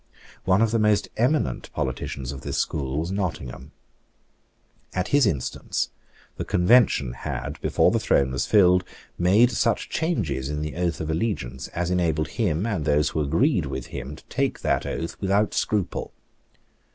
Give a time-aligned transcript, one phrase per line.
[0.45, 3.71] One of the most eminent politicians of this school was Nottingham.
[4.95, 5.91] At his instance
[6.37, 8.83] the Convention had, before the throne was filled,
[9.19, 13.67] made such changes in the oath of allegiance as enabled him and those who agreed
[13.67, 16.11] with him to take that oath without scruple.